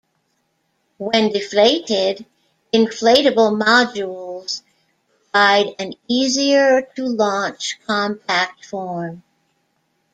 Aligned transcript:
When 0.97 1.29
deflated, 1.29 2.25
inflatable 2.73 3.61
modules 3.61 4.63
provide 5.31 5.75
an 5.77 5.93
'easier 6.07 6.81
to 6.95 7.05
launch' 7.05 7.77
compact 7.85 8.65
form. 8.65 9.21